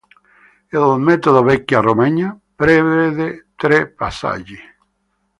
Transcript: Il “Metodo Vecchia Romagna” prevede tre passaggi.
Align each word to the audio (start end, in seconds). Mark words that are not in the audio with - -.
Il 0.73 0.97
“Metodo 1.01 1.43
Vecchia 1.43 1.79
Romagna” 1.79 2.35
prevede 2.55 3.49
tre 3.55 3.87
passaggi. 3.87 4.57